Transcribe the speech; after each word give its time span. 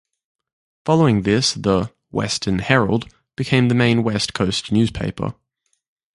Following 0.83 1.21
this 1.21 1.53
the 1.53 1.93
"Western 2.09 2.57
Herald" 2.57 3.07
became 3.35 3.67
the 3.69 3.75
main 3.75 4.01
west 4.01 4.33
coast 4.33 4.71
newspaper. 4.71 5.35